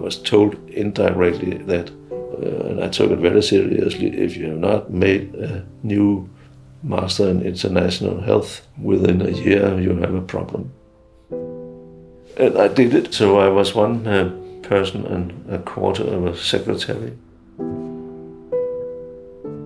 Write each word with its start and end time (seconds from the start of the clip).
was 0.00 0.16
told 0.16 0.54
indirectly 0.70 1.58
that, 1.58 1.90
uh, 2.10 2.68
and 2.68 2.84
I 2.84 2.88
took 2.88 3.10
it 3.10 3.18
very 3.18 3.42
seriously, 3.42 4.08
if 4.18 4.36
you 4.36 4.46
have 4.50 4.58
not 4.58 4.90
made 4.90 5.34
a 5.34 5.64
new 5.82 6.28
master 6.82 7.28
in 7.28 7.42
international 7.42 8.20
health 8.20 8.66
within 8.82 9.20
a 9.22 9.30
year, 9.30 9.78
you 9.80 9.96
have 9.96 10.14
a 10.14 10.22
problem. 10.22 10.72
And 12.36 12.56
I 12.58 12.68
did 12.68 12.94
it, 12.94 13.12
so 13.12 13.38
I 13.38 13.48
was 13.48 13.74
one 13.74 14.06
uh, 14.06 14.30
person 14.62 15.04
and 15.06 15.32
a 15.50 15.58
quarter 15.58 16.04
of 16.04 16.26
a 16.26 16.36
secretary. 16.36 17.12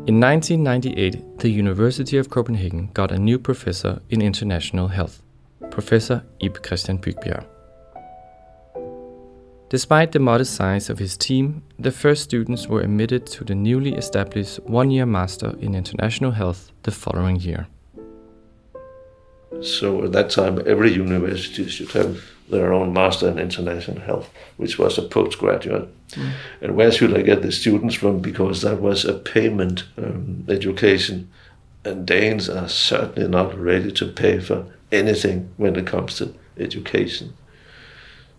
In 0.06 0.20
1998, 0.20 1.38
the 1.38 1.48
University 1.48 2.18
of 2.18 2.28
Copenhagen 2.28 2.90
got 2.92 3.10
a 3.10 3.18
new 3.18 3.38
professor 3.38 4.02
in 4.10 4.20
international 4.20 4.88
health, 4.88 5.22
Professor 5.70 6.22
Ib 6.40 6.62
Christian 6.62 6.98
Bygbjerg. 6.98 7.46
Despite 9.74 10.12
the 10.12 10.20
modest 10.20 10.54
size 10.54 10.88
of 10.88 11.00
his 11.00 11.16
team, 11.16 11.60
the 11.80 11.90
first 11.90 12.22
students 12.22 12.68
were 12.68 12.82
admitted 12.82 13.26
to 13.26 13.42
the 13.42 13.56
newly 13.56 13.96
established 13.96 14.60
one 14.60 14.92
year 14.92 15.04
Master 15.04 15.52
in 15.58 15.74
International 15.74 16.30
Health 16.30 16.70
the 16.84 16.92
following 16.92 17.40
year. 17.40 17.66
So 19.62 20.04
at 20.04 20.12
that 20.12 20.30
time, 20.30 20.62
every 20.64 20.92
university 20.92 21.66
should 21.66 21.90
have 21.90 22.22
their 22.48 22.72
own 22.72 22.92
Master 22.92 23.28
in 23.28 23.40
International 23.40 23.98
Health, 23.98 24.30
which 24.58 24.78
was 24.78 24.96
a 24.96 25.02
postgraduate. 25.02 25.88
Mm. 26.10 26.30
And 26.60 26.76
where 26.76 26.92
should 26.92 27.18
I 27.18 27.22
get 27.22 27.42
the 27.42 27.50
students 27.50 27.96
from? 27.96 28.20
Because 28.20 28.62
that 28.62 28.80
was 28.80 29.04
a 29.04 29.14
payment 29.14 29.82
um, 29.98 30.44
education. 30.48 31.28
And 31.84 32.06
Danes 32.06 32.48
are 32.48 32.68
certainly 32.68 33.28
not 33.28 33.58
ready 33.58 33.90
to 33.90 34.06
pay 34.06 34.38
for 34.38 34.66
anything 34.92 35.50
when 35.56 35.74
it 35.74 35.88
comes 35.88 36.14
to 36.18 36.32
education. 36.60 37.34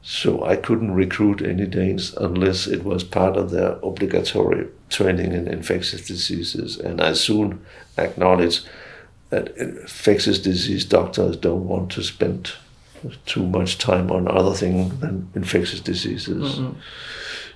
So 0.07 0.45
I 0.45 0.55
couldn't 0.55 0.93
recruit 0.93 1.41
any 1.41 1.65
Danes 1.65 2.13
unless 2.13 2.67
it 2.67 2.83
was 2.83 3.03
part 3.03 3.35
of 3.35 3.49
their 3.49 3.79
obligatory 3.81 4.67
training 4.87 5.31
in 5.31 5.47
infectious 5.47 6.05
diseases. 6.05 6.77
And 6.77 7.01
I 7.01 7.13
soon 7.13 7.65
acknowledged 7.97 8.69
that 9.31 9.57
infectious 9.57 10.37
disease 10.37 10.85
doctors 10.85 11.35
don't 11.37 11.67
want 11.67 11.91
to 11.93 12.03
spend 12.03 12.51
too 13.25 13.47
much 13.47 13.79
time 13.79 14.11
on 14.11 14.27
other 14.27 14.53
things 14.53 14.95
than 14.99 15.31
infectious 15.33 15.81
diseases. 15.81 16.59
Mm-hmm. 16.59 16.79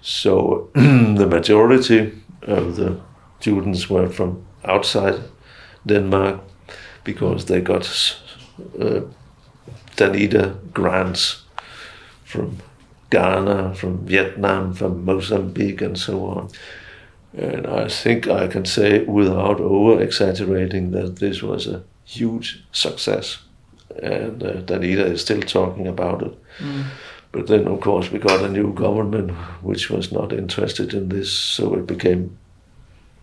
So 0.02 0.72
the 0.74 1.28
majority 1.30 2.14
of 2.42 2.78
the 2.78 3.00
students 3.40 3.92
were 3.92 4.10
from 4.10 4.44
outside 4.66 5.20
Denmark 5.86 6.42
because 7.04 7.46
they 7.46 7.62
got 7.62 7.86
uh, 8.80 9.02
Danida 9.96 10.58
grants 10.74 11.44
from 12.30 12.58
Ghana, 13.10 13.74
from 13.74 14.06
Vietnam, 14.06 14.74
from 14.74 15.04
Mozambique, 15.04 15.82
and 15.82 15.98
so 15.98 16.26
on. 16.26 16.50
And 17.36 17.66
I 17.66 17.88
think 17.88 18.28
I 18.28 18.48
can 18.48 18.66
say 18.66 19.04
without 19.04 19.60
over 19.60 20.00
exaggerating 20.02 20.92
that 20.92 21.16
this 21.16 21.42
was 21.42 21.68
a 21.68 21.82
huge 22.06 22.64
success. 22.72 23.40
And 24.04 24.44
uh, 24.44 24.62
Danida 24.62 25.06
is 25.12 25.22
still 25.22 25.42
talking 25.42 25.88
about 25.88 26.22
it. 26.22 26.38
Mm. 26.60 26.84
But 27.32 27.48
then, 27.48 27.68
of 27.68 27.82
course, 27.82 28.12
we 28.12 28.20
got 28.20 28.46
a 28.46 28.50
new 28.50 28.74
government 28.74 29.32
which 29.64 29.90
was 29.90 30.12
not 30.12 30.32
interested 30.32 30.94
in 30.94 31.10
this, 31.10 31.32
so 31.32 31.74
it 31.74 31.88
became 31.88 32.38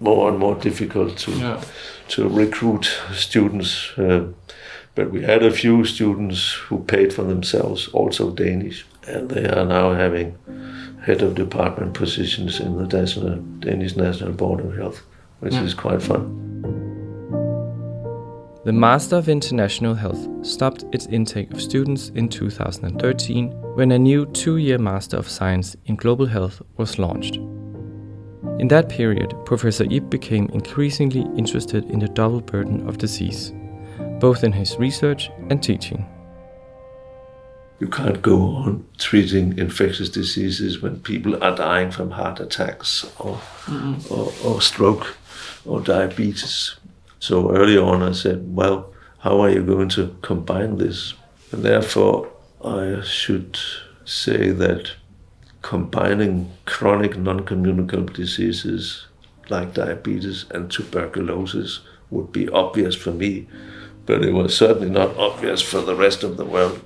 more 0.01 0.29
and 0.29 0.39
more 0.39 0.57
difficult 0.57 1.17
to 1.19 1.31
yeah. 1.31 1.63
to 2.09 2.29
recruit 2.29 2.91
students. 3.13 3.93
Uh, 3.97 4.33
but 4.97 5.11
we 5.11 5.23
had 5.23 5.43
a 5.43 5.51
few 5.51 5.85
students 5.85 6.55
who 6.69 6.79
paid 6.85 7.13
for 7.13 7.25
themselves, 7.25 7.89
also 7.93 8.31
Danish 8.31 8.87
and 9.07 9.29
they 9.29 9.47
are 9.47 9.65
now 9.65 9.93
having 9.93 10.37
head 11.03 11.23
of 11.23 11.35
department 11.35 11.95
positions 11.95 12.61
in 12.61 12.77
the 12.77 12.87
national, 12.99 13.37
Danish 13.61 13.97
National 13.97 14.33
Board 14.33 14.61
of 14.61 14.77
Health, 14.77 15.03
which 15.41 15.55
yeah. 15.55 15.63
is 15.63 15.75
quite 15.75 16.03
fun. 16.03 16.43
The 18.65 18.73
Master 18.73 19.15
of 19.15 19.29
International 19.29 19.95
Health 19.95 20.27
stopped 20.45 20.85
its 20.91 21.07
intake 21.07 21.53
of 21.53 21.63
students 21.63 22.09
in 22.17 22.29
2013 22.29 23.53
when 23.77 23.93
a 23.93 23.99
new 23.99 24.27
two 24.27 24.57
year 24.57 24.79
Master 24.79 25.17
of 25.17 25.29
Science 25.29 25.77
in 25.85 25.95
Global 25.95 26.27
Health 26.27 26.61
was 26.77 26.99
launched. 26.99 27.37
In 28.59 28.67
that 28.69 28.89
period, 28.89 29.35
Professor 29.45 29.85
Ib 29.85 30.11
became 30.11 30.49
increasingly 30.53 31.21
interested 31.37 31.85
in 31.91 32.01
the 32.01 32.09
double 32.09 32.41
burden 32.41 32.89
of 32.89 32.99
disease, 32.99 33.53
both 34.19 34.43
in 34.43 34.51
his 34.51 34.77
research 34.79 35.31
and 35.51 35.63
teaching. 35.63 36.05
You 37.79 37.89
can't 37.89 38.23
go 38.23 38.41
on 38.41 38.87
treating 38.97 39.59
infectious 39.59 40.09
diseases 40.09 40.81
when 40.81 41.01
people 41.01 41.43
are 41.45 41.55
dying 41.55 41.91
from 41.91 42.13
heart 42.13 42.41
attacks 42.41 43.05
or, 43.19 43.39
or, 44.11 44.33
or, 44.43 44.63
stroke 44.63 45.19
or 45.67 45.83
diabetes. 45.83 46.77
So 47.19 47.55
early 47.55 47.77
on, 47.77 48.03
I 48.03 48.13
said, 48.13 48.57
well, 48.57 48.95
how 49.19 49.41
are 49.41 49.51
you 49.51 49.63
going 49.63 49.91
to 49.91 50.17
combine 50.23 50.79
this? 50.79 51.13
And 51.53 51.63
therefore, 51.63 52.33
I 52.65 53.03
should 53.03 53.59
say 54.07 54.51
that 54.53 54.93
combining 55.61 56.51
chronic 56.65 57.19
non 57.19 57.41
communicable 57.41 58.13
diseases 58.13 59.07
like 59.51 59.75
diabetes 59.75 60.47
and 60.51 60.71
tuberculosis 60.71 61.81
would 62.11 62.33
be 62.33 62.49
obvious 62.49 62.95
for 62.95 63.13
me, 63.13 63.47
but 64.07 64.25
it 64.25 64.33
was 64.33 64.57
certainly 64.57 64.91
not 64.91 65.17
obvious 65.17 65.61
for 65.61 65.81
the 65.81 65.95
rest 65.95 66.23
of 66.23 66.37
the 66.37 66.45
world. 66.45 66.81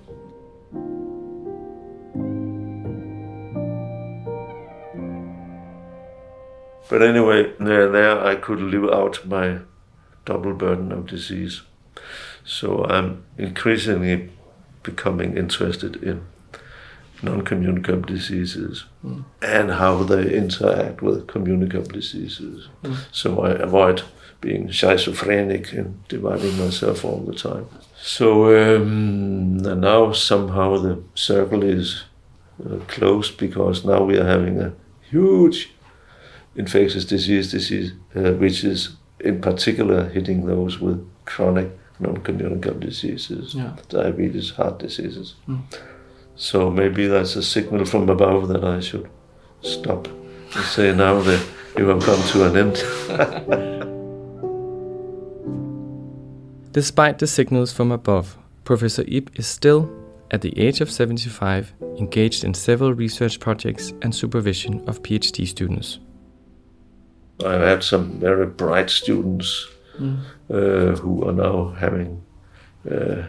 But 6.91 7.03
anyway, 7.03 7.53
there, 7.61 7.89
there 7.89 8.21
I 8.21 8.35
could 8.35 8.61
live 8.61 8.93
out 8.93 9.25
my 9.25 9.61
double 10.25 10.55
burden 10.55 10.91
of 10.91 11.07
disease. 11.07 11.63
So 12.45 12.85
I'm 12.85 13.25
increasingly 13.39 14.31
becoming 14.83 15.37
interested 15.37 16.03
in 16.03 16.27
non-communicable 17.23 18.03
diseases 18.03 18.87
mm. 19.05 19.25
and 19.41 19.71
how 19.71 20.03
they 20.03 20.35
interact 20.35 21.01
with 21.01 21.29
communicable 21.29 21.91
diseases. 21.91 22.69
Mm. 22.83 22.97
So 23.13 23.41
I 23.43 23.51
avoid 23.53 24.03
being 24.41 24.69
schizophrenic 24.71 25.73
and 25.73 26.03
dividing 26.09 26.59
myself 26.59 27.05
all 27.05 27.21
the 27.21 27.35
time. 27.35 27.69
So 28.03 28.77
um, 28.77 29.59
now 29.59 30.13
somehow 30.13 30.79
the 30.79 31.03
circle 31.15 31.63
is 31.63 32.05
uh, 32.65 32.79
closed 32.89 33.39
because 33.39 33.85
now 33.85 34.03
we 34.03 34.19
are 34.19 34.27
having 34.27 34.61
a 34.61 34.73
huge 35.09 35.71
infectious 36.57 37.05
disease 37.05 37.51
disease, 37.51 37.93
uh, 38.15 38.33
which 38.33 38.65
is 38.65 38.97
in 39.21 39.41
particular 39.41 40.09
hitting 40.09 40.47
those 40.47 40.81
with 40.81 41.07
chronic 41.25 41.71
non-communicable 42.01 42.81
diseases, 42.81 43.55
yeah. 43.55 43.77
diabetes, 43.89 44.51
heart 44.51 44.79
diseases. 44.79 45.35
Mm. 45.47 45.63
So 46.35 46.71
maybe 46.71 47.07
that's 47.07 47.37
a 47.37 47.43
signal 47.43 47.85
from 47.85 48.09
above 48.09 48.49
that 48.49 48.65
I 48.65 48.81
should 48.81 49.09
stop 49.61 50.09
and 50.09 50.65
say 50.65 50.95
now 50.95 51.21
that 51.21 51.47
you 51.77 51.87
have 51.89 52.03
come 52.03 52.23
to 52.29 52.47
an 52.47 52.57
end. 52.57 52.83
Despite 56.73 57.19
the 57.19 57.27
signals 57.27 57.71
from 57.73 57.93
above, 57.93 58.39
Professor 58.65 59.05
Ib 59.09 59.31
is 59.35 59.47
still, 59.47 59.91
at 60.31 60.41
the 60.41 60.59
age 60.59 60.81
of 60.81 60.91
75, 60.91 61.75
engaged 61.99 62.45
in 62.45 62.55
several 62.55 62.95
research 62.95 63.39
projects 63.41 63.93
and 64.03 64.15
supervision 64.15 64.83
of 64.89 65.03
PhD 65.03 65.47
students. 65.47 65.99
I've 67.45 67.63
had 67.63 67.83
some 67.83 68.21
very 68.21 68.47
bright 68.47 68.91
students 68.91 69.69
mm. 69.99 70.21
uh, 70.51 70.97
who 70.97 71.29
are 71.29 71.33
now 71.33 71.71
having 71.79 72.23
uh, 72.91 73.25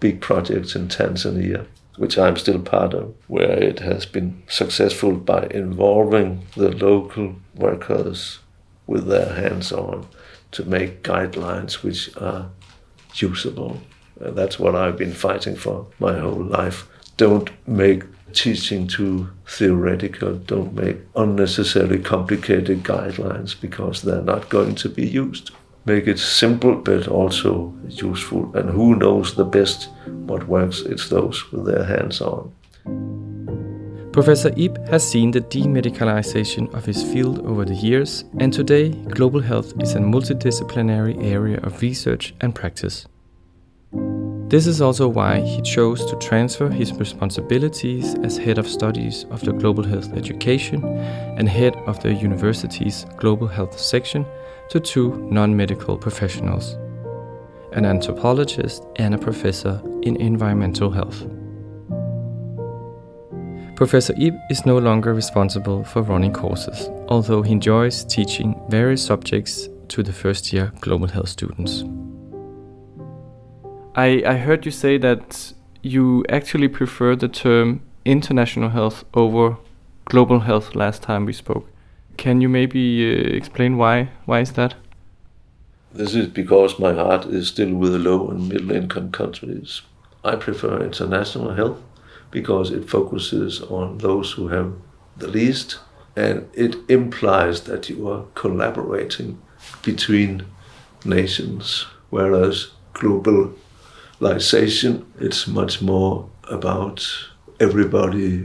big 0.00 0.20
projects 0.20 0.74
in 0.74 0.88
Tanzania, 0.88 1.66
which 1.96 2.18
I'm 2.18 2.36
still 2.36 2.60
part 2.60 2.94
of, 2.94 3.14
where 3.28 3.52
it 3.62 3.80
has 3.80 4.06
been 4.06 4.42
successful 4.48 5.12
by 5.12 5.46
involving 5.50 6.46
the 6.56 6.70
local 6.70 7.36
workers 7.54 8.40
with 8.86 9.06
their 9.06 9.34
hands 9.34 9.72
on 9.72 10.06
to 10.52 10.64
make 10.64 11.02
guidelines 11.02 11.82
which 11.82 12.14
are 12.16 12.50
usable. 13.14 13.80
And 14.20 14.36
that's 14.36 14.58
what 14.58 14.74
I've 14.74 14.96
been 14.96 15.12
fighting 15.12 15.56
for 15.56 15.86
my 15.98 16.18
whole 16.18 16.44
life. 16.44 16.86
Don't 17.16 17.50
make 17.66 18.04
teaching 18.36 18.86
too 18.86 19.30
theoretical. 19.46 20.34
Don't 20.34 20.74
make 20.74 20.98
unnecessarily 21.16 21.98
complicated 21.98 22.82
guidelines 22.82 23.60
because 23.60 24.02
they're 24.02 24.22
not 24.22 24.48
going 24.48 24.74
to 24.76 24.88
be 24.88 25.06
used. 25.06 25.50
Make 25.86 26.06
it 26.06 26.18
simple 26.18 26.76
but 26.76 27.08
also 27.08 27.74
useful. 27.88 28.54
And 28.54 28.70
who 28.70 28.96
knows 28.96 29.34
the 29.34 29.44
best 29.44 29.88
what 30.06 30.46
works? 30.46 30.80
It's 30.80 31.08
those 31.08 31.50
with 31.50 31.66
their 31.66 31.84
hands 31.84 32.20
on. 32.20 32.52
Professor 34.12 34.50
Ib 34.56 34.78
has 34.88 35.06
seen 35.06 35.30
the 35.30 35.42
demedicalization 35.42 36.72
of 36.74 36.86
his 36.86 37.02
field 37.02 37.46
over 37.46 37.66
the 37.66 37.74
years, 37.74 38.24
and 38.38 38.50
today 38.50 38.88
global 38.90 39.40
health 39.40 39.74
is 39.80 39.94
a 39.94 39.98
multidisciplinary 39.98 41.22
area 41.22 41.58
of 41.62 41.82
research 41.82 42.34
and 42.40 42.54
practice. 42.54 43.06
This 44.48 44.68
is 44.68 44.80
also 44.80 45.08
why 45.08 45.40
he 45.40 45.60
chose 45.60 46.06
to 46.06 46.16
transfer 46.16 46.68
his 46.68 46.92
responsibilities 46.92 48.14
as 48.22 48.36
head 48.36 48.58
of 48.58 48.68
studies 48.68 49.24
of 49.30 49.40
the 49.40 49.52
Global 49.52 49.82
Health 49.82 50.12
Education 50.12 50.84
and 51.36 51.48
head 51.48 51.74
of 51.88 52.00
the 52.00 52.14
university's 52.14 53.06
Global 53.16 53.48
Health 53.48 53.76
section 53.76 54.24
to 54.70 54.78
two 54.78 55.28
non 55.32 55.56
medical 55.56 55.98
professionals 55.98 56.76
an 57.72 57.84
anthropologist 57.84 58.84
and 58.96 59.14
a 59.14 59.18
professor 59.18 59.82
in 60.02 60.16
environmental 60.16 60.90
health. 60.90 61.26
Professor 63.74 64.14
Ib 64.16 64.34
is 64.48 64.64
no 64.64 64.78
longer 64.78 65.12
responsible 65.12 65.82
for 65.84 66.02
running 66.02 66.32
courses, 66.32 66.88
although 67.08 67.42
he 67.42 67.52
enjoys 67.52 68.04
teaching 68.04 68.58
various 68.68 69.04
subjects 69.04 69.68
to 69.88 70.04
the 70.04 70.12
first 70.12 70.52
year 70.52 70.72
global 70.80 71.08
health 71.08 71.28
students. 71.28 71.84
I, 73.96 74.22
I 74.26 74.36
heard 74.36 74.66
you 74.66 74.72
say 74.72 74.98
that 74.98 75.54
you 75.82 76.22
actually 76.28 76.68
prefer 76.68 77.16
the 77.16 77.28
term 77.28 77.80
international 78.04 78.68
health 78.68 79.04
over 79.14 79.56
global 80.04 80.40
health 80.40 80.74
last 80.74 81.02
time 81.02 81.24
we 81.24 81.32
spoke. 81.32 81.66
Can 82.18 82.42
you 82.42 82.48
maybe 82.50 83.10
uh, 83.10 83.34
explain 83.34 83.78
why? 83.78 84.10
Why 84.26 84.40
is 84.40 84.52
that? 84.52 84.74
This 85.94 86.14
is 86.14 86.26
because 86.26 86.78
my 86.78 86.92
heart 86.92 87.24
is 87.24 87.48
still 87.48 87.74
with 87.74 87.92
the 87.92 87.98
low 87.98 88.28
and 88.28 88.50
middle 88.50 88.70
income 88.70 89.12
countries. 89.12 89.80
I 90.22 90.36
prefer 90.36 90.82
international 90.82 91.54
health 91.54 91.78
because 92.30 92.70
it 92.70 92.90
focuses 92.90 93.62
on 93.62 93.98
those 93.98 94.32
who 94.32 94.48
have 94.48 94.74
the 95.16 95.28
least 95.28 95.78
and 96.14 96.46
it 96.52 96.76
implies 96.90 97.62
that 97.62 97.88
you 97.88 98.06
are 98.10 98.24
collaborating 98.34 99.40
between 99.82 100.44
nations, 101.02 101.86
whereas 102.10 102.72
globalization 104.20 105.04
it's 105.20 105.46
much 105.46 105.82
more 105.82 106.28
about 106.48 107.06
everybody. 107.60 108.38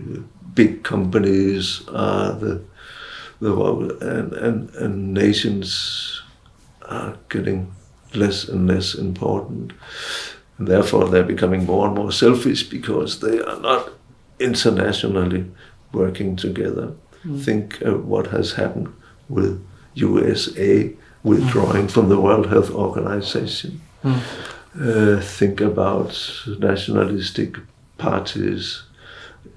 Big 0.53 0.83
companies 0.83 1.87
are 1.89 2.33
the 2.33 2.61
the 3.39 3.53
and 4.01 4.33
and, 4.33 4.69
and 4.75 5.13
nations 5.13 6.21
are 6.83 7.17
getting 7.29 7.71
less 8.13 8.47
and 8.47 8.67
less 8.67 8.95
important. 8.95 9.73
And 10.57 10.67
therefore, 10.67 11.09
they're 11.09 11.23
becoming 11.23 11.65
more 11.65 11.87
and 11.87 11.95
more 11.95 12.11
selfish 12.11 12.63
because 12.63 13.19
they 13.19 13.39
are 13.39 13.59
not 13.59 13.89
internationally 14.39 15.49
working 15.93 16.35
together. 16.35 16.93
Mm. 17.25 17.43
Think 17.43 17.81
of 17.81 18.05
what 18.05 18.27
has 18.27 18.53
happened 18.53 18.93
with 19.29 19.65
USA 19.95 20.93
withdrawing 21.23 21.87
mm. 21.87 21.91
from 21.91 22.09
the 22.09 22.19
World 22.19 22.47
Health 22.47 22.71
Organization. 22.71 23.81
Mm. 24.03 24.21
Uh, 24.79 25.19
think 25.19 25.59
about 25.59 26.17
nationalistic 26.59 27.57
parties 27.97 28.83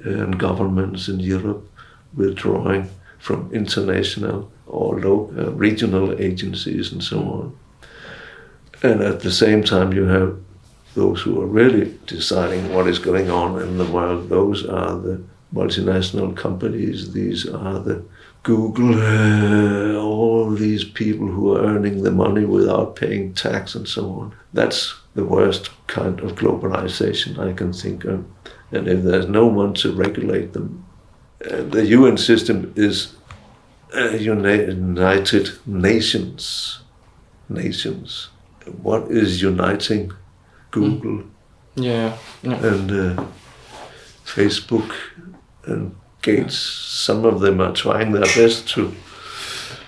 and 0.03 0.41
governments 0.41 1.09
in 1.09 1.21
Europe 1.21 1.71
withdrawing 2.15 2.91
from 3.19 3.49
international 3.53 4.51
or 4.67 5.01
local, 5.01 5.33
uh, 5.39 5.51
regional 5.53 6.21
agencies 6.21 6.91
and 6.91 7.03
so 7.03 7.19
on. 7.21 7.59
And 8.83 9.03
at 9.03 9.21
the 9.21 9.31
same 9.31 9.63
time, 9.63 9.93
you 9.93 10.05
have 10.07 10.37
those 10.95 11.23
who 11.23 11.41
are 11.41 11.47
really 11.47 11.97
deciding 12.07 12.75
what 12.75 12.89
is 12.89 12.99
going 12.99 13.31
on 13.31 13.63
in 13.63 13.79
the 13.79 13.87
world. 13.87 14.29
Those 14.29 14.67
are 14.67 14.99
the 14.99 15.23
multinational 15.55 16.37
companies. 16.37 17.13
These 17.13 17.47
are 17.47 17.79
the 17.79 18.05
Google, 18.44 18.94
uh, 18.94 20.00
all 20.00 20.50
these 20.50 20.85
people 20.85 21.26
who 21.26 21.56
are 21.56 21.64
earning 21.64 22.02
the 22.02 22.11
money 22.11 22.44
without 22.44 22.94
paying 22.94 23.35
tax 23.35 23.75
and 23.75 23.88
so 23.88 24.11
on. 24.20 24.35
That's 24.52 24.94
the 25.14 25.25
worst 25.25 25.70
kind 25.87 26.20
of 26.20 26.37
globalization 26.37 27.38
I 27.38 27.52
can 27.55 27.73
think 27.73 28.05
of. 28.05 28.25
And 28.70 28.87
if 28.87 29.02
there's 29.02 29.26
no 29.26 29.46
one 29.46 29.75
to 29.75 29.93
regulate 29.93 30.52
them, 30.52 30.85
uh, 31.50 31.62
the 31.62 31.87
UN 31.87 32.19
system 32.19 32.73
is 32.76 33.14
uh, 33.96 34.11
United 34.11 35.50
Nations. 35.67 36.81
Nations. 37.49 38.29
What 38.82 39.11
is 39.11 39.43
uniting 39.43 40.12
Google, 40.70 41.19
mm. 41.19 41.31
yeah, 41.76 42.19
yeah, 42.43 42.67
and 42.67 42.91
uh, 42.91 43.25
Facebook 44.25 44.93
and 45.67 45.94
Gates. 46.25 46.59
Some 46.59 47.26
of 47.26 47.41
them 47.41 47.61
are 47.61 47.73
trying 47.73 48.12
their 48.12 48.23
best 48.23 48.69
to 48.71 48.93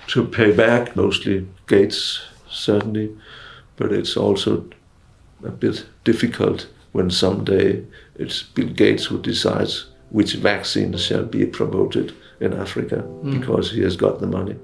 to 0.07 0.23
pay 0.25 0.51
back. 0.51 0.95
Mostly 0.95 1.47
Gates, 1.67 2.21
certainly, 2.49 3.09
but 3.75 3.91
it's 3.91 4.15
also 4.15 4.65
a 5.43 5.49
bit 5.49 5.85
difficult 6.03 6.67
when 6.91 7.09
someday 7.09 7.83
it's 8.15 8.43
Bill 8.43 8.69
Gates 8.69 9.05
who 9.05 9.21
decides 9.21 9.87
which 10.09 10.35
vaccine 10.35 10.95
shall 10.97 11.25
be 11.25 11.45
promoted 11.45 12.13
in 12.39 12.53
Africa 12.53 12.97
mm. 12.97 13.39
because 13.39 13.71
he 13.71 13.81
has 13.81 13.97
got 13.97 14.19
the 14.19 14.27
money. 14.27 14.55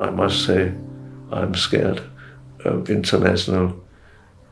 I 0.00 0.10
must 0.10 0.44
say, 0.46 0.72
I'm 1.30 1.54
scared 1.54 2.02
of 2.64 2.90
international 2.90 3.76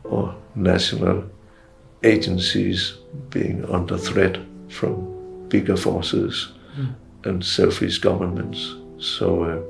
or 0.04 0.34
national 0.54 1.24
agencies 2.04 2.94
being 3.30 3.64
under 3.70 3.96
threat 3.96 4.38
from 4.68 5.48
bigger 5.48 5.76
forces 5.76 6.52
mm. 6.76 6.94
and 7.24 7.44
selfish 7.44 7.98
governments. 7.98 8.74
So, 8.98 9.44
uh, 9.44 9.60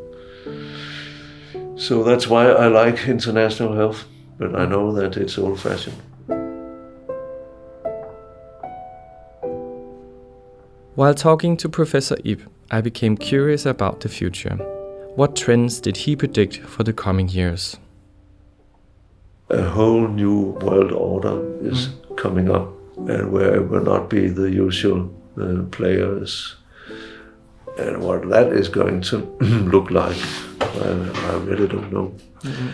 so 1.76 2.02
that's 2.02 2.28
why 2.28 2.46
I 2.46 2.68
like 2.68 3.08
international 3.08 3.74
health, 3.74 4.04
but 4.38 4.54
I 4.54 4.66
know 4.66 4.92
that 4.92 5.16
it's 5.16 5.38
old-fashioned. 5.38 6.00
While 10.94 11.14
talking 11.14 11.56
to 11.56 11.68
Professor 11.68 12.16
Ib, 12.24 12.42
I 12.70 12.80
became 12.80 13.16
curious 13.16 13.64
about 13.66 14.00
the 14.00 14.08
future. 14.08 14.56
What 15.16 15.36
trends 15.36 15.80
did 15.80 15.96
he 15.96 16.16
predict 16.16 16.58
for 16.58 16.84
the 16.84 16.92
coming 16.92 17.28
years? 17.28 17.78
a 19.52 19.62
whole 19.68 20.08
new 20.08 20.58
world 20.62 20.92
order 20.92 21.36
is 21.60 21.88
mm. 21.88 22.01
Coming 22.22 22.48
up, 22.48 22.68
and 23.08 23.32
where 23.32 23.56
it 23.56 23.68
will 23.68 23.82
not 23.82 24.08
be 24.08 24.28
the 24.28 24.48
usual 24.48 25.12
uh, 25.40 25.62
players. 25.72 26.54
And 27.76 28.00
what 28.00 28.28
that 28.28 28.52
is 28.52 28.68
going 28.68 29.00
to 29.10 29.16
look 29.74 29.90
like, 29.90 30.16
I, 30.60 31.10
I 31.30 31.36
really 31.38 31.66
don't 31.66 31.92
know. 31.92 32.14
Mm-hmm. 32.42 32.68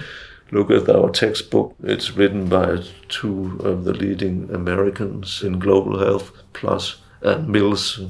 Look 0.51 0.71
at 0.71 0.91
our 0.91 1.09
textbook. 1.09 1.75
It's 1.83 2.11
written 2.11 2.51
by 2.51 2.83
two 3.09 3.59
of 3.65 3.85
the 3.85 3.95
leading 3.95 4.51
Americans 4.53 5.43
in 5.43 5.59
global 5.59 5.99
health, 5.99 6.31
plus 6.53 6.97
Anne 7.23 7.51
Mills 7.51 8.03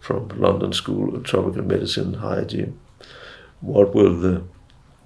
from 0.00 0.28
London 0.36 0.74
School 0.74 1.16
of 1.16 1.24
Tropical 1.24 1.62
Medicine 1.62 2.08
and 2.08 2.16
Hygiene. 2.16 2.78
What 3.62 3.94
will 3.94 4.14
the 4.14 4.44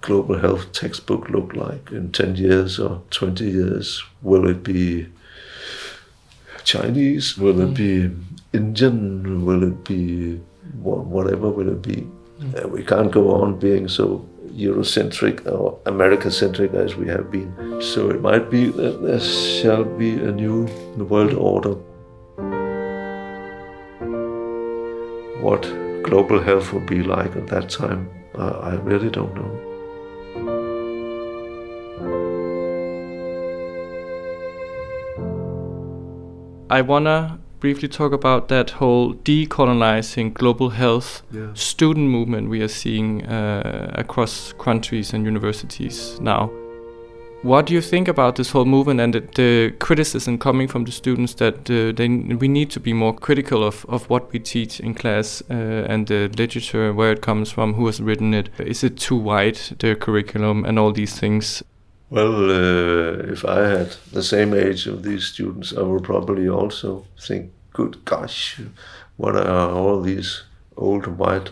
global 0.00 0.40
health 0.40 0.72
textbook 0.72 1.28
look 1.28 1.54
like 1.54 1.92
in 1.92 2.10
10 2.10 2.34
years 2.34 2.80
or 2.80 3.02
20 3.10 3.44
years? 3.48 4.02
Will 4.22 4.48
it 4.48 4.64
be 4.64 5.06
Chinese? 6.68 7.38
Will 7.38 7.60
it 7.62 7.74
be 7.74 8.10
Indian? 8.52 9.44
Will 9.46 9.62
it 9.62 9.84
be 9.84 10.38
whatever 10.82 11.48
will 11.48 11.70
it 11.70 11.80
be? 11.80 12.06
Mm. 12.40 12.64
Uh, 12.64 12.68
we 12.68 12.84
can't 12.84 13.10
go 13.10 13.30
on 13.34 13.58
being 13.58 13.88
so 13.88 14.28
Eurocentric 14.52 15.46
or 15.50 15.78
America-centric 15.86 16.74
as 16.74 16.94
we 16.94 17.06
have 17.08 17.30
been. 17.30 17.80
So 17.80 18.10
it 18.10 18.20
might 18.20 18.50
be 18.50 18.66
that 18.66 19.02
there 19.02 19.20
shall 19.20 19.84
be 19.84 20.10
a 20.10 20.30
new 20.30 20.66
world 20.96 21.32
order. 21.32 21.74
What 25.40 25.62
global 26.02 26.42
health 26.42 26.72
will 26.72 26.86
be 26.86 27.02
like 27.02 27.34
at 27.36 27.46
that 27.46 27.70
time, 27.70 28.10
uh, 28.34 28.58
I 28.70 28.74
really 28.74 29.08
don't 29.08 29.34
know. 29.34 29.67
I 36.70 36.82
wanna 36.82 37.38
briefly 37.60 37.88
talk 37.88 38.12
about 38.12 38.48
that 38.48 38.70
whole 38.70 39.14
decolonizing 39.14 40.34
global 40.34 40.70
health 40.70 41.22
yeah. 41.32 41.48
student 41.54 42.08
movement 42.08 42.50
we 42.50 42.60
are 42.62 42.68
seeing 42.68 43.24
uh, 43.26 43.90
across 43.94 44.52
countries 44.58 45.12
and 45.12 45.24
universities 45.24 46.20
now. 46.20 46.50
What 47.42 47.66
do 47.66 47.74
you 47.74 47.80
think 47.80 48.08
about 48.08 48.34
this 48.34 48.50
whole 48.50 48.64
movement 48.64 49.00
and 49.00 49.14
the, 49.14 49.20
the 49.20 49.70
criticism 49.78 50.38
coming 50.38 50.66
from 50.66 50.84
the 50.84 50.90
students 50.90 51.34
that 51.34 51.70
uh, 51.70 51.92
they, 51.92 52.08
we 52.08 52.48
need 52.48 52.68
to 52.70 52.80
be 52.80 52.92
more 52.92 53.14
critical 53.14 53.62
of, 53.62 53.86
of 53.88 54.10
what 54.10 54.32
we 54.32 54.40
teach 54.40 54.80
in 54.80 54.92
class 54.92 55.40
uh, 55.48 55.54
and 55.54 56.08
the 56.08 56.28
literature, 56.36 56.92
where 56.92 57.12
it 57.12 57.22
comes 57.22 57.52
from, 57.52 57.74
who 57.74 57.86
has 57.86 58.00
written 58.00 58.34
it? 58.34 58.50
Is 58.58 58.82
it 58.82 58.96
too 58.96 59.16
wide, 59.16 59.56
the 59.78 59.94
curriculum, 59.94 60.64
and 60.64 60.80
all 60.80 60.90
these 60.90 61.16
things? 61.16 61.62
Well, 62.10 62.50
uh, 62.50 63.32
if 63.32 63.44
I 63.44 63.66
had 63.66 63.96
the 64.12 64.22
same 64.22 64.54
age 64.54 64.86
of 64.86 65.02
these 65.02 65.26
students, 65.26 65.76
I 65.76 65.82
would 65.82 66.04
probably 66.04 66.48
also 66.48 67.06
think, 67.20 67.52
good 67.72 68.04
gosh, 68.04 68.60
what 69.16 69.36
are 69.36 69.70
all 69.70 70.00
these 70.00 70.42
old 70.76 71.06
white 71.06 71.50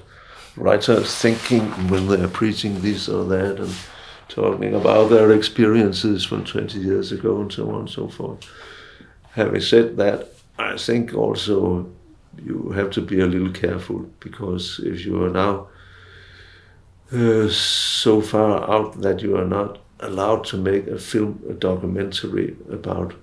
writers 0.56 1.14
thinking 1.14 1.62
when 1.88 2.08
they're 2.08 2.28
preaching 2.28 2.80
this 2.80 3.08
or 3.08 3.24
that? 3.24 3.60
And 3.60 3.74
talking 4.28 4.74
about 4.74 5.10
their 5.10 5.32
experiences 5.32 6.24
from 6.24 6.44
20 6.44 6.78
years 6.78 7.12
ago 7.12 7.40
and 7.40 7.52
so 7.52 7.68
on 7.70 7.80
and 7.80 7.90
so 7.90 8.08
forth. 8.08 8.40
Having 9.32 9.60
said 9.60 9.96
that, 9.98 10.28
I 10.58 10.76
think 10.76 11.14
also 11.14 11.90
you 12.42 12.70
have 12.70 12.90
to 12.92 13.00
be 13.00 13.20
a 13.20 13.26
little 13.26 13.52
careful 13.52 14.10
because 14.20 14.80
if 14.84 15.04
you 15.04 15.22
are 15.22 15.30
now 15.30 15.68
uh, 17.12 17.48
so 17.48 18.20
far 18.20 18.68
out 18.70 19.00
that 19.02 19.22
you 19.22 19.36
are 19.36 19.44
not 19.44 19.78
allowed 20.00 20.44
to 20.44 20.56
make 20.56 20.86
a 20.86 20.98
film, 20.98 21.42
a 21.48 21.54
documentary 21.54 22.56
about 22.70 23.14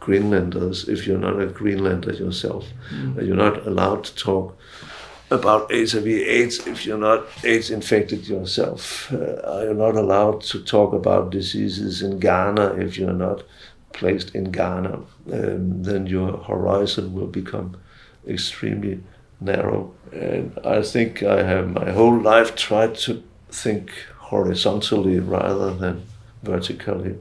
Greenlanders, 0.00 0.88
if 0.88 1.06
you're 1.06 1.18
not 1.18 1.40
a 1.40 1.46
Greenlander 1.46 2.12
yourself, 2.14 2.66
mm. 2.90 3.26
you're 3.26 3.36
not 3.36 3.66
allowed 3.66 4.04
to 4.04 4.14
talk 4.14 4.56
about 5.30 5.70
HIV/AIDS 5.70 6.66
if 6.66 6.84
you're 6.86 6.98
not 6.98 7.26
AIDS 7.44 7.70
infected 7.70 8.26
yourself. 8.26 9.12
Uh, 9.12 9.62
you're 9.62 9.74
not 9.74 9.96
allowed 9.96 10.40
to 10.40 10.60
talk 10.62 10.92
about 10.92 11.30
diseases 11.30 12.02
in 12.02 12.18
Ghana 12.18 12.76
if 12.80 12.98
you're 12.98 13.12
not 13.12 13.44
placed 13.92 14.34
in 14.34 14.50
Ghana. 14.50 15.00
Um, 15.32 15.82
then 15.82 16.06
your 16.06 16.38
horizon 16.38 17.12
will 17.12 17.28
become 17.28 17.76
extremely 18.26 19.00
narrow. 19.40 19.92
And 20.12 20.58
I 20.64 20.82
think 20.82 21.22
I 21.22 21.42
have 21.42 21.68
my 21.68 21.90
whole 21.90 22.18
life 22.20 22.56
tried 22.56 22.94
to 23.06 23.22
think 23.50 23.92
horizontally 24.30 25.18
rather 25.18 25.74
than 25.74 26.06
vertically. 26.44 27.16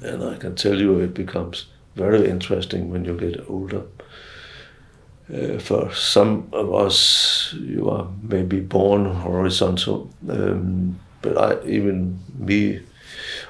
And 0.00 0.24
I 0.24 0.36
can 0.36 0.56
tell 0.56 0.76
you 0.76 0.98
it 0.98 1.14
becomes 1.14 1.66
very 1.94 2.28
interesting 2.28 2.90
when 2.90 3.04
you 3.04 3.16
get 3.16 3.48
older. 3.48 3.82
Uh, 5.32 5.58
for 5.60 5.94
some 5.94 6.48
of 6.52 6.74
us, 6.74 7.54
you 7.56 7.88
are 7.88 8.08
maybe 8.20 8.58
born 8.58 9.04
horizontal, 9.04 10.10
um, 10.28 10.98
but 11.22 11.38
I, 11.38 11.64
even 11.64 12.18
me, 12.36 12.80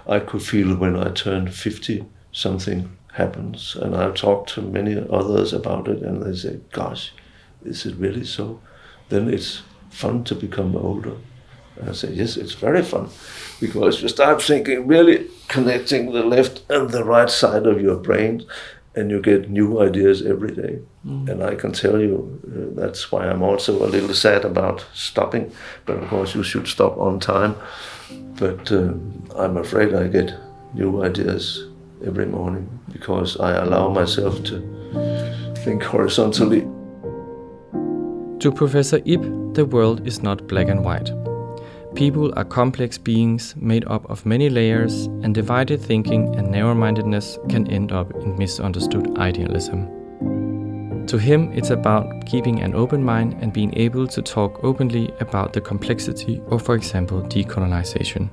I 0.07 0.19
could 0.21 0.43
feel 0.43 0.77
when 0.77 0.97
I 0.97 1.09
turned 1.09 1.55
50 1.55 2.05
something 2.33 2.95
happens. 3.15 3.77
And 3.77 3.97
I've 3.97 4.15
talked 4.15 4.51
to 4.55 4.61
many 4.63 5.03
others 5.11 5.55
about 5.55 5.89
it, 5.89 6.03
and 6.03 6.23
they 6.23 6.37
say, 6.37 6.61
Gosh, 6.71 7.13
is 7.65 7.87
it 7.87 7.97
really 7.97 8.25
so? 8.25 8.61
Then 9.09 9.33
it's 9.33 9.63
fun 9.89 10.25
to 10.25 10.35
become 10.35 10.77
older. 10.77 11.17
And 11.83 11.91
I 11.91 11.95
say, 11.95 12.12
Yes, 12.12 12.37
it's 12.37 12.55
very 12.55 12.83
fun 12.83 13.09
because 13.61 14.03
you 14.03 14.09
start 14.09 14.41
thinking, 14.41 14.87
really 14.87 15.27
connecting 15.49 16.12
the 16.12 16.23
left 16.23 16.62
and 16.71 16.91
the 16.91 17.05
right 17.05 17.29
side 17.31 17.67
of 17.67 17.81
your 17.81 17.97
brain, 17.97 18.45
and 18.95 19.11
you 19.11 19.21
get 19.21 19.51
new 19.51 19.81
ideas 19.81 20.25
every 20.25 20.53
day. 20.55 20.79
Mm. 21.07 21.29
And 21.29 21.43
I 21.43 21.57
can 21.57 21.73
tell 21.73 22.01
you 22.01 22.41
uh, 22.47 22.81
that's 22.81 23.11
why 23.11 23.27
I'm 23.27 23.43
also 23.43 23.85
a 23.85 23.89
little 23.89 24.15
sad 24.15 24.45
about 24.45 24.85
stopping. 24.95 25.51
But 25.87 25.99
of 25.99 26.09
course, 26.09 26.35
you 26.37 26.45
should 26.45 26.69
stop 26.69 26.97
on 26.99 27.19
time. 27.19 27.57
But 28.39 28.71
um, 28.71 29.25
I'm 29.37 29.57
afraid 29.57 29.95
I 29.95 30.07
get 30.07 30.35
new 30.75 31.03
ideas 31.03 31.67
every 32.07 32.27
morning 32.27 32.69
because 32.93 33.41
I 33.41 33.53
allow 33.57 33.89
myself 33.89 34.43
to 34.45 34.61
think 35.65 35.83
horizontally. 35.83 36.61
To 38.41 38.53
Professor 38.53 39.01
Ib, 39.05 39.55
the 39.55 39.65
world 39.65 40.07
is 40.07 40.23
not 40.23 40.47
black 40.47 40.69
and 40.69 40.85
white. 40.85 41.11
People 41.95 42.33
are 42.37 42.45
complex 42.45 42.97
beings 42.97 43.55
made 43.57 43.85
up 43.87 44.09
of 44.11 44.25
many 44.25 44.49
layers, 44.49 45.07
and 45.23 45.35
divided 45.35 45.81
thinking 45.81 46.35
and 46.37 46.51
narrow 46.51 46.75
mindedness 46.75 47.39
can 47.51 47.71
end 47.71 47.93
up 47.93 48.15
in 48.15 48.37
misunderstood 48.39 49.19
idealism. 49.19 49.87
To 51.09 51.19
him, 51.19 51.53
it's 51.53 51.69
about 51.69 52.25
keeping 52.25 52.63
an 52.63 52.75
open 52.75 53.05
mind 53.05 53.37
and 53.43 53.53
being 53.53 53.77
able 53.77 54.07
to 54.07 54.23
talk 54.23 54.65
openly 54.65 55.13
about 55.21 55.53
the 55.53 55.61
complexity 55.61 56.41
of, 56.49 56.63
for 56.63 56.75
example, 56.75 57.21
decolonization. 57.23 58.31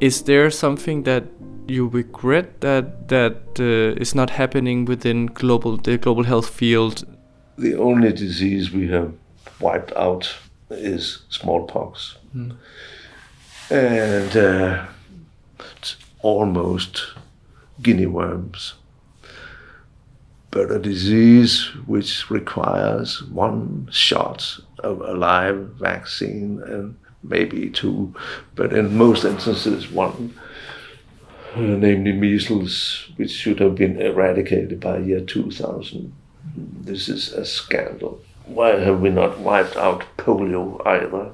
Is 0.00 0.22
there 0.22 0.50
something 0.50 1.04
that 1.04 1.24
you 1.68 1.86
regret 1.86 2.60
that 2.62 3.08
that 3.08 3.36
uh, 3.60 4.00
is 4.00 4.16
not 4.16 4.30
happening 4.30 4.84
within 4.86 5.26
global 5.26 5.76
the 5.76 5.98
global 5.98 6.24
health 6.24 6.48
field? 6.48 7.04
The 7.56 7.76
only 7.76 8.12
disease 8.12 8.72
we 8.72 8.88
have 8.88 9.12
wiped 9.60 9.92
out 9.92 10.34
is 10.72 11.22
smallpox, 11.28 12.16
mm. 12.34 12.56
and 13.70 14.36
uh, 14.36 14.86
almost 16.22 17.14
guinea 17.80 18.06
worms. 18.06 18.74
But 20.50 20.70
a 20.70 20.78
disease 20.78 21.70
which 21.86 22.30
requires 22.30 23.22
one 23.22 23.88
shot 23.90 24.58
of 24.80 25.00
a 25.00 25.14
live 25.14 25.70
vaccine 25.78 26.62
and 26.62 26.96
maybe 27.22 27.70
two, 27.70 28.14
but 28.54 28.72
in 28.72 28.96
most 28.96 29.24
instances 29.24 29.90
one 29.90 30.34
uh, 31.54 31.60
namely 31.60 32.12
measles, 32.12 33.10
which 33.16 33.30
should 33.30 33.60
have 33.60 33.74
been 33.74 34.00
eradicated 34.00 34.80
by 34.80 34.98
year 34.98 35.20
2000. 35.20 36.12
This 36.56 37.08
is 37.08 37.32
a 37.32 37.44
scandal. 37.44 38.20
Why 38.46 38.78
have 38.78 39.00
we 39.00 39.10
not 39.10 39.38
wiped 39.38 39.76
out 39.76 40.04
polio 40.16 40.80
either? 40.86 41.32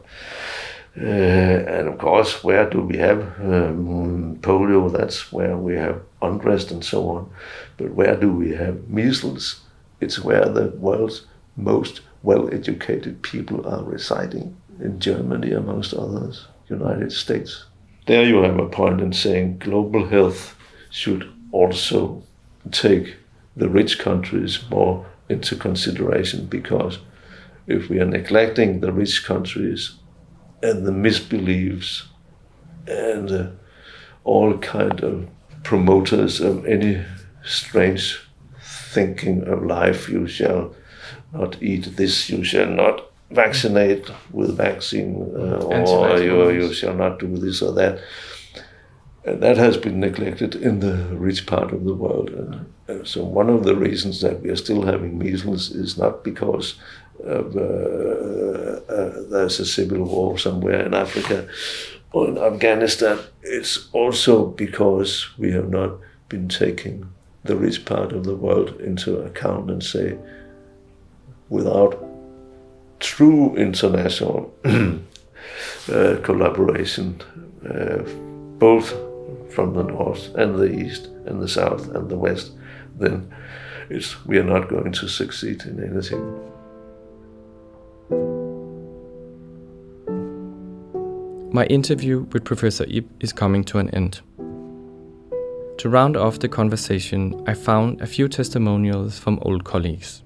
Uh, 0.97 1.77
and 1.77 1.89
of 1.89 1.99
course, 1.99 2.43
where 2.43 2.69
do 2.69 2.81
we 2.81 2.97
have 2.97 3.21
um, 3.41 4.37
polio? 4.41 4.91
That's 4.91 5.33
where 5.33 5.57
we 5.57 5.75
have 5.77 6.03
unrest 6.21 6.71
and 6.71 6.85
so 6.85 7.09
on. 7.09 7.31
But 7.77 7.95
where 7.95 8.17
do 8.17 8.33
we 8.33 8.55
have 8.55 8.89
measles? 8.89 9.61
It's 10.01 10.21
where 10.21 10.49
the 10.49 10.69
world's 10.79 11.27
most 11.57 12.01
well 12.23 12.53
educated 12.53 13.23
people 13.23 13.67
are 13.67 13.85
residing 13.85 14.57
in 14.81 15.01
Germany, 15.01 15.53
amongst 15.53 15.95
others, 15.95 16.47
United 16.69 17.13
States 17.13 17.65
there 18.09 18.25
you 18.25 18.43
have 18.43 18.59
a 18.59 18.67
point 18.67 19.01
in 19.03 19.13
saying 19.13 19.59
global 19.59 20.09
health 20.09 20.57
should 20.91 21.31
also 21.53 22.23
take 22.73 23.17
the 23.55 23.69
rich 23.69 23.99
countries 23.99 24.59
more 24.71 25.07
into 25.29 25.57
consideration 25.57 26.47
because 26.47 26.99
if 27.67 27.89
we 27.89 28.01
are 28.01 28.07
neglecting 28.07 28.81
the 28.81 28.93
rich 28.93 29.25
countries 29.25 29.97
and 30.63 30.87
the 30.87 30.93
misbeliefs 30.93 32.05
and 32.87 33.31
uh, 33.31 33.47
all 34.25 34.57
kind 34.59 35.01
of 35.03 35.29
promoters 35.63 36.41
of 36.41 36.65
any 36.67 37.05
strange 37.45 38.21
thinking 38.61 39.43
of 39.45 39.63
life 39.63 40.09
you 40.09 40.27
shall 40.27 40.75
not 41.33 41.63
eat 41.63 41.97
this 41.97 42.31
you 42.31 42.43
shall 42.43 42.71
not 42.71 43.09
vaccinate 43.31 44.11
with 44.33 44.57
vaccine 44.57 45.15
uh, 45.37 45.59
or 45.63 46.19
you, 46.19 46.51
you 46.51 46.73
shall 46.73 46.95
not 46.95 47.19
do 47.19 47.37
this 47.37 47.61
or 47.63 47.73
that. 47.75 48.01
And 49.29 49.43
that 49.43 49.59
has 49.59 49.77
been 49.77 50.01
neglected 50.01 50.55
in 50.55 50.81
the 50.81 50.97
rich 51.15 51.45
part 51.47 51.71
of 51.75 51.85
the 51.85 51.93
world. 51.93 52.31
And, 52.31 52.73
and 52.89 53.07
so 53.07 53.23
one 53.23 53.51
of 53.51 53.65
the 53.65 53.77
reasons 53.77 54.23
that 54.23 54.41
we 54.41 54.49
are 54.49 54.57
still 54.57 54.85
having 54.85 55.19
measles 55.19 55.71
is 55.71 55.99
not 55.99 56.25
because 56.25 56.77
of, 57.23 57.55
uh, 57.55 58.81
uh, 58.91 59.23
there's 59.29 59.61
a 59.61 59.67
civil 59.67 60.05
war 60.05 60.39
somewhere 60.39 60.81
in 60.87 60.95
Africa 60.95 61.47
or 62.13 62.29
in 62.29 62.39
Afghanistan. 62.39 63.19
It's 63.43 63.91
also 63.93 64.47
because 64.47 65.29
we 65.37 65.53
have 65.53 65.69
not 65.69 65.99
been 66.31 66.49
taking 66.49 67.13
the 67.45 67.57
rich 67.57 67.85
part 67.85 68.13
of 68.13 68.25
the 68.25 68.35
world 68.35 68.81
into 68.81 69.21
account 69.21 69.71
and 69.71 69.83
say, 69.83 70.17
without 71.51 72.03
true 72.99 73.55
international 73.57 74.55
uh, 74.65 76.17
collaboration, 76.23 77.21
uh, 77.69 78.03
both 78.59 79.08
from 79.51 79.75
the 79.75 79.83
north 79.83 80.35
and 80.35 80.57
the 80.59 80.71
east 80.71 81.07
and 81.27 81.41
the 81.41 81.49
south 81.49 81.89
and 81.95 82.09
the 82.09 82.17
west, 82.17 82.53
then 82.97 83.35
it's, 83.91 84.25
we 84.27 84.39
are 84.39 84.45
not 84.45 84.69
going 84.69 84.93
to 84.93 85.09
succeed 85.09 85.63
in 85.65 85.83
anything. 85.83 86.23
My 91.53 91.65
interview 91.67 92.27
with 92.33 92.45
Professor 92.45 92.85
Ib 92.85 93.09
is 93.21 93.33
coming 93.33 93.65
to 93.65 93.79
an 93.79 93.91
end. 93.91 94.21
To 95.79 95.89
round 95.89 96.17
off 96.17 96.41
the 96.41 96.49
conversation, 96.49 97.43
I 97.47 97.55
found 97.55 98.01
a 98.01 98.07
few 98.07 98.29
testimonials 98.29 99.19
from 99.19 99.39
old 99.43 99.65
colleagues 99.65 100.23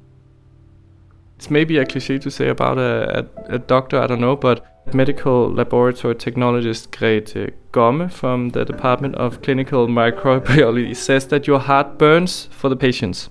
it's 1.42 1.50
maybe 1.50 1.76
a 1.78 1.84
cliche 1.84 2.20
to 2.20 2.30
say 2.30 2.50
about 2.50 2.78
a, 2.78 3.26
a, 3.48 3.54
a 3.56 3.58
doctor, 3.58 3.98
I 3.98 4.06
don't 4.06 4.20
know, 4.20 4.36
but 4.36 4.71
medical 4.92 5.50
laboratory 5.50 6.14
technologist 6.14 6.90
Grete 6.90 7.54
Gomme 7.72 8.08
from 8.08 8.50
the 8.50 8.64
Department 8.64 9.14
of 9.14 9.42
Clinical 9.42 9.86
Microbiology 9.86 10.94
says 10.96 11.26
that 11.28 11.46
your 11.46 11.58
heart 11.58 11.98
burns 11.98 12.48
for 12.50 12.68
the 12.68 12.76
patients. 12.76 13.30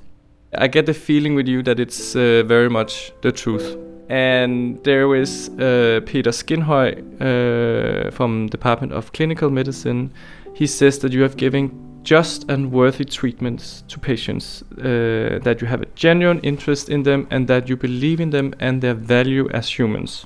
I 0.57 0.67
get 0.67 0.85
the 0.85 0.93
feeling 0.93 1.35
with 1.35 1.47
you 1.47 1.63
that 1.63 1.79
it's 1.79 2.15
uh, 2.15 2.43
very 2.45 2.69
much 2.69 3.13
the 3.21 3.31
truth. 3.31 3.77
And 4.09 4.83
there 4.83 5.15
is 5.15 5.49
uh, 5.49 6.01
Peter 6.05 6.31
Skinhøj 6.31 6.97
uh, 7.21 8.11
from 8.11 8.47
Department 8.47 8.91
of 8.91 9.13
Clinical 9.13 9.49
Medicine. 9.49 10.11
He 10.53 10.67
says 10.67 10.99
that 10.99 11.13
you 11.13 11.21
have 11.21 11.37
given 11.37 11.71
just 12.03 12.49
and 12.49 12.71
worthy 12.71 13.05
treatments 13.05 13.83
to 13.87 13.99
patients, 13.99 14.63
uh, 14.79 15.39
that 15.43 15.61
you 15.61 15.67
have 15.67 15.81
a 15.83 15.85
genuine 15.95 16.39
interest 16.39 16.89
in 16.89 17.03
them, 17.03 17.27
and 17.29 17.47
that 17.47 17.69
you 17.69 17.77
believe 17.77 18.19
in 18.19 18.31
them 18.31 18.53
and 18.59 18.81
their 18.81 18.95
value 18.95 19.47
as 19.51 19.69
humans. 19.69 20.25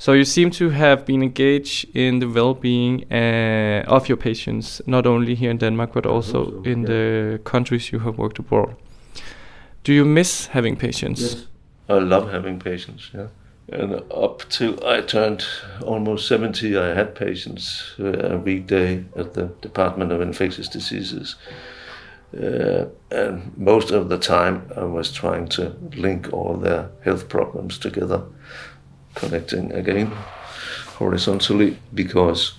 So 0.00 0.12
you 0.12 0.24
seem 0.24 0.50
to 0.52 0.70
have 0.70 1.04
been 1.04 1.22
engaged 1.22 1.94
in 1.94 2.20
the 2.20 2.26
well-being 2.26 3.04
uh, 3.12 3.84
of 3.86 4.08
your 4.08 4.16
patients, 4.16 4.80
not 4.86 5.06
only 5.06 5.34
here 5.34 5.50
in 5.50 5.58
Denmark 5.58 5.92
but 5.92 6.06
also 6.06 6.50
so, 6.50 6.62
in 6.64 6.80
yeah. 6.80 6.86
the 6.86 7.40
countries 7.44 7.92
you 7.92 7.98
have 7.98 8.16
worked 8.16 8.38
abroad. 8.38 8.76
Do 9.84 9.92
you 9.92 10.06
miss 10.06 10.46
having 10.46 10.76
patients? 10.76 11.20
Yes, 11.20 11.46
I 11.90 11.98
love 11.98 12.32
having 12.32 12.58
patients. 12.58 13.10
Yeah, 13.14 13.28
and 13.68 14.00
up 14.10 14.48
till 14.48 14.72
I 14.86 15.02
turned 15.02 15.44
almost 15.82 16.26
seventy, 16.26 16.78
I 16.78 16.94
had 16.94 17.14
patients 17.14 17.94
uh, 17.98 18.36
a 18.36 18.38
weekday 18.38 19.04
at 19.16 19.34
the 19.34 19.50
Department 19.60 20.12
of 20.12 20.22
Infectious 20.22 20.68
Diseases. 20.68 21.36
Uh, 22.32 22.86
and 23.10 23.52
most 23.56 23.90
of 23.90 24.08
the 24.08 24.18
time, 24.18 24.62
I 24.76 24.84
was 24.84 25.12
trying 25.12 25.48
to 25.48 25.76
link 25.96 26.32
all 26.32 26.56
their 26.56 26.88
health 27.04 27.28
problems 27.28 27.78
together 27.78 28.22
connecting 29.20 29.70
again 29.72 30.12
horizontally 30.98 31.78
because 31.94 32.54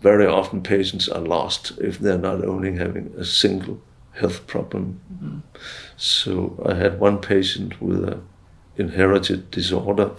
very 0.00 0.26
often 0.26 0.62
patients 0.62 1.08
are 1.08 1.20
lost 1.20 1.72
if 1.78 1.98
they're 1.98 2.18
not 2.18 2.44
only 2.44 2.76
having 2.76 3.12
a 3.18 3.24
single 3.24 3.80
health 4.12 4.46
problem. 4.46 5.00
Mm-hmm. 5.12 5.38
So 5.96 6.62
I 6.64 6.74
had 6.74 7.00
one 7.00 7.18
patient 7.18 7.80
with 7.80 8.04
an 8.04 8.26
inherited 8.76 9.50
disorder 9.50 10.12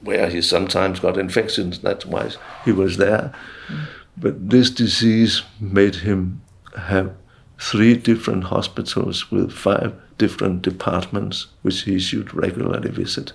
where 0.00 0.28
he 0.28 0.42
sometimes 0.42 1.00
got 1.00 1.16
infections, 1.16 1.78
that's 1.78 2.04
why 2.04 2.30
he 2.64 2.72
was 2.72 2.96
there. 2.96 3.32
Mm-hmm. 3.68 3.84
But 4.16 4.50
this 4.50 4.70
disease 4.70 5.42
made 5.60 5.96
him 5.96 6.42
have 6.76 7.14
three 7.58 7.96
different 7.96 8.44
hospitals 8.44 9.30
with 9.30 9.52
five 9.52 9.94
different 10.18 10.62
departments, 10.62 11.46
which 11.62 11.82
he 11.82 11.98
should 11.98 12.34
regularly 12.34 12.90
visit 12.90 13.32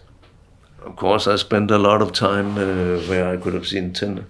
of 0.84 0.96
course, 0.96 1.28
I 1.28 1.36
spent 1.36 1.72
a 1.72 1.78
lot 1.78 2.02
of 2.02 2.12
time 2.12 2.58
uh, 2.58 3.00
where 3.08 3.28
I 3.30 3.38
could 3.38 3.54
have 3.54 3.68
seen 3.68 3.94
10 3.94 4.26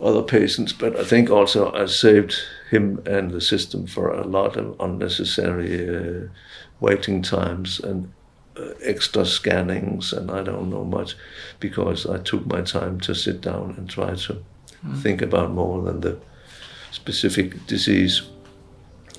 other 0.00 0.22
patients, 0.22 0.72
but 0.72 0.96
I 0.96 1.04
think 1.04 1.30
also 1.30 1.72
I 1.72 1.86
saved 1.86 2.34
him 2.70 3.02
and 3.06 3.30
the 3.30 3.40
system 3.40 3.86
for 3.86 4.10
a 4.10 4.26
lot 4.26 4.56
of 4.56 4.78
unnecessary 4.80 5.88
uh, 5.88 6.28
waiting 6.80 7.22
times 7.22 7.80
and 7.80 8.12
uh, 8.58 8.70
extra 8.82 9.24
scannings, 9.24 10.12
and 10.12 10.30
I 10.30 10.42
don't 10.42 10.70
know 10.70 10.84
much 10.84 11.16
because 11.60 12.06
I 12.06 12.18
took 12.18 12.46
my 12.46 12.62
time 12.62 13.00
to 13.00 13.14
sit 13.14 13.40
down 13.40 13.74
and 13.76 13.88
try 13.88 14.14
to 14.14 14.42
mm. 14.84 15.02
think 15.02 15.22
about 15.22 15.52
more 15.52 15.82
than 15.82 16.00
the 16.00 16.18
specific 16.90 17.66
disease. 17.66 18.22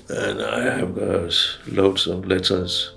And 0.08 0.42
I 0.42 0.62
have 0.62 0.98
uh, 0.98 1.30
loads 1.66 2.06
of 2.06 2.26
letters 2.26 2.92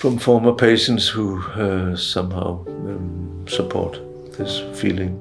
from 0.00 0.16
former 0.16 0.54
patients 0.54 1.06
who 1.08 1.42
uh, 1.42 1.94
somehow 1.94 2.64
um, 2.66 3.44
support 3.46 4.00
this 4.38 4.62
feeling. 4.72 5.20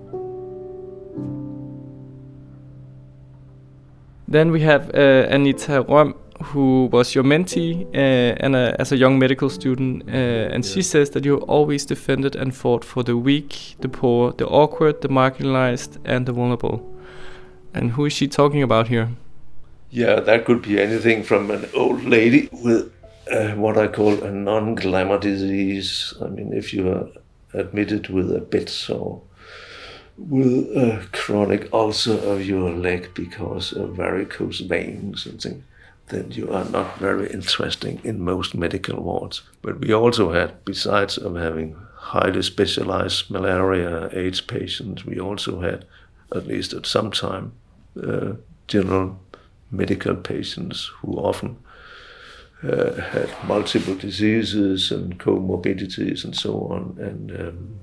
Then 4.25 4.51
we 4.51 4.61
have 4.61 4.89
uh, 4.95 5.27
Anita 5.29 5.81
Rom, 5.81 6.15
who 6.41 6.87
was 6.93 7.13
your 7.13 7.25
mentee 7.25 7.87
uh, 7.93 8.37
and 8.39 8.55
a, 8.55 8.73
as 8.79 8.93
a 8.93 8.95
young 8.95 9.19
medical 9.19 9.49
student, 9.49 10.03
uh, 10.07 10.53
and 10.53 10.63
yeah. 10.63 10.71
she 10.73 10.81
says 10.81 11.09
that 11.09 11.25
you 11.25 11.39
always 11.39 11.83
defended 11.83 12.37
and 12.37 12.55
fought 12.55 12.85
for 12.85 13.03
the 13.03 13.17
weak, 13.17 13.75
the 13.81 13.89
poor, 13.89 14.31
the 14.31 14.47
awkward, 14.47 15.01
the 15.01 15.09
marginalized, 15.09 15.97
and 16.05 16.25
the 16.25 16.31
vulnerable. 16.31 16.89
And 17.73 17.91
who 17.91 18.05
is 18.05 18.13
she 18.13 18.29
talking 18.29 18.63
about 18.63 18.87
here? 18.87 19.09
Yeah, 19.89 20.21
that 20.21 20.45
could 20.45 20.61
be 20.61 20.79
anything 20.79 21.23
from 21.23 21.51
an 21.51 21.67
old 21.73 22.05
lady 22.05 22.47
with 22.53 22.93
uh, 23.31 23.55
what 23.55 23.77
I 23.77 23.87
call 23.87 24.23
a 24.23 24.31
non-glamour 24.31 25.19
disease. 25.19 26.13
I 26.21 26.27
mean, 26.27 26.53
if 26.53 26.73
you 26.73 26.89
are 26.89 27.07
admitted 27.53 28.09
with 28.09 28.35
a 28.35 28.39
bed 28.39 28.69
sore, 28.69 29.21
with 30.17 30.75
a 30.75 31.07
chronic 31.13 31.71
ulcer 31.73 32.17
of 32.17 32.45
your 32.45 32.71
leg 32.71 33.13
because 33.13 33.71
of 33.71 33.95
varicose 33.95 34.59
veins 34.59 35.25
and 35.25 35.41
things, 35.41 35.63
then 36.09 36.31
you 36.31 36.51
are 36.51 36.65
not 36.65 36.97
very 36.97 37.29
interesting 37.29 38.01
in 38.03 38.19
most 38.19 38.55
medical 38.55 39.01
wards. 39.01 39.41
But 39.61 39.79
we 39.79 39.93
also 39.93 40.31
had, 40.31 40.65
besides 40.65 41.17
of 41.17 41.35
having 41.35 41.75
highly 41.95 42.41
specialized 42.41 43.29
malaria 43.29 44.09
AIDS 44.11 44.41
patients, 44.41 45.05
we 45.05 45.19
also 45.19 45.61
had, 45.61 45.85
at 46.35 46.47
least 46.47 46.73
at 46.73 46.85
some 46.85 47.11
time, 47.11 47.53
uh, 48.01 48.33
general 48.67 49.19
medical 49.71 50.15
patients 50.15 50.91
who 51.01 51.13
often 51.13 51.57
uh, 52.63 52.93
had 53.01 53.29
multiple 53.45 53.95
diseases 53.95 54.91
and 54.91 55.17
comorbidities 55.19 56.23
and 56.23 56.35
so 56.35 56.67
on. 56.69 56.97
And 56.99 57.31
um, 57.39 57.79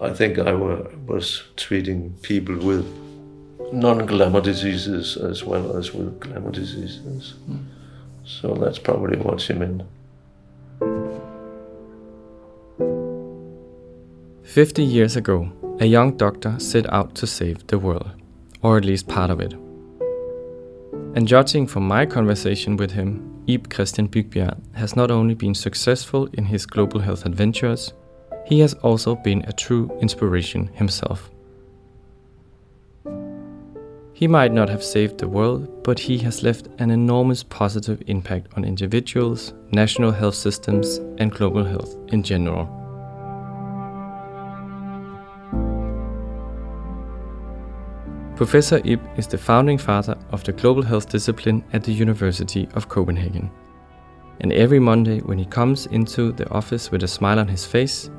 I 0.00 0.14
think 0.14 0.38
I 0.38 0.52
were, 0.52 0.90
was 1.06 1.42
treating 1.56 2.14
people 2.22 2.56
with 2.56 2.86
non-glamour 3.72 4.40
diseases 4.40 5.16
as 5.16 5.44
well 5.44 5.76
as 5.76 5.92
with 5.92 6.18
glamour 6.20 6.50
diseases. 6.50 7.34
Mm. 7.48 7.64
So 8.24 8.54
that's 8.54 8.78
probably 8.78 9.18
what 9.18 9.40
she 9.40 9.52
meant. 9.54 9.82
50 14.44 14.82
years 14.82 15.16
ago, 15.16 15.52
a 15.80 15.84
young 15.84 16.16
doctor 16.16 16.58
set 16.58 16.90
out 16.92 17.14
to 17.16 17.26
save 17.26 17.66
the 17.66 17.78
world, 17.78 18.10
or 18.62 18.78
at 18.78 18.84
least 18.84 19.06
part 19.06 19.30
of 19.30 19.40
it. 19.40 19.52
And 21.14 21.28
judging 21.28 21.66
from 21.66 21.86
my 21.86 22.06
conversation 22.06 22.76
with 22.76 22.90
him, 22.90 23.27
Ib 23.48 23.70
Christian 23.70 24.08
Bygbjerg 24.08 24.58
has 24.74 24.94
not 24.94 25.10
only 25.10 25.34
been 25.34 25.54
successful 25.54 26.28
in 26.34 26.44
his 26.44 26.66
global 26.66 27.00
health 27.00 27.24
adventures, 27.24 27.94
he 28.44 28.60
has 28.60 28.74
also 28.74 29.14
been 29.14 29.42
a 29.48 29.52
true 29.52 29.90
inspiration 30.02 30.66
himself. 30.74 31.30
He 34.12 34.26
might 34.26 34.52
not 34.52 34.68
have 34.68 34.82
saved 34.82 35.16
the 35.18 35.28
world, 35.28 35.82
but 35.82 35.98
he 35.98 36.18
has 36.18 36.42
left 36.42 36.68
an 36.78 36.90
enormous 36.90 37.42
positive 37.42 38.02
impact 38.06 38.48
on 38.56 38.64
individuals, 38.64 39.54
national 39.70 40.10
health 40.10 40.34
systems, 40.34 40.98
and 41.18 41.30
global 41.30 41.64
health 41.64 41.96
in 42.08 42.22
general. 42.22 42.77
Professor 48.38 48.80
Ib 48.84 49.00
is 49.16 49.26
the 49.26 49.36
founding 49.36 49.76
father 49.76 50.16
of 50.30 50.44
the 50.44 50.52
global 50.52 50.80
health 50.80 51.08
discipline 51.08 51.64
at 51.72 51.82
the 51.82 51.92
University 51.92 52.68
of 52.74 52.88
Copenhagen. 52.88 53.50
And 54.38 54.52
every 54.52 54.78
Monday, 54.78 55.18
when 55.22 55.38
he 55.38 55.44
comes 55.44 55.86
into 55.86 56.30
the 56.30 56.48
office 56.50 56.92
with 56.92 57.02
a 57.02 57.08
smile 57.08 57.40
on 57.40 57.48
his 57.48 57.66
face, 57.66 58.10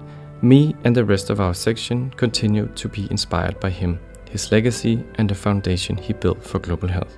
me 0.42 0.76
and 0.84 0.94
the 0.94 1.06
rest 1.06 1.30
of 1.30 1.40
our 1.40 1.54
section 1.54 2.10
continue 2.18 2.68
to 2.76 2.90
be 2.90 3.08
inspired 3.10 3.62
by 3.62 3.70
him, 3.70 3.98
his 4.30 4.52
legacy, 4.52 5.02
and 5.16 5.30
the 5.30 5.36
foundation 5.36 5.96
he 5.96 6.12
built 6.12 6.44
for 6.44 6.60
global 6.60 6.90
health. 6.90 7.18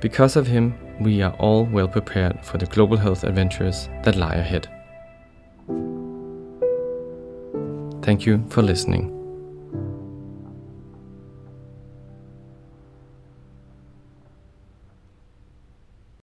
Because 0.00 0.34
of 0.34 0.48
him, 0.48 0.74
we 1.00 1.22
are 1.22 1.34
all 1.34 1.64
well 1.64 1.86
prepared 1.86 2.44
for 2.44 2.58
the 2.58 2.66
global 2.66 2.96
health 2.96 3.22
adventures 3.22 3.88
that 4.02 4.16
lie 4.16 4.34
ahead. 4.34 4.66
Thank 8.02 8.26
you 8.26 8.44
for 8.48 8.62
listening. 8.62 9.11